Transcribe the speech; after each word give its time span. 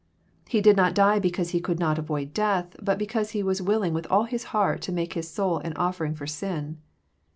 He 0.49 0.61
did 0.61 0.75
not 0.75 0.95
die 0.95 1.19
because 1.19 1.51
He 1.51 1.59
could 1.61 1.77
not 1.77 1.99
avoid 1.99 2.33
death, 2.33 2.75
but 2.81 2.97
because 2.97 3.33
He 3.37 3.43
was 3.43 3.61
willing 3.61 3.93
with 3.93 4.07
all 4.07 4.23
His 4.23 4.45
heart 4.45 4.81
to 4.81 4.91
make 4.91 5.13
His 5.13 5.29
soul 5.29 5.59
an 5.59 5.73
offering 5.73 6.15
for 6.15 6.25
sin. 6.25 6.79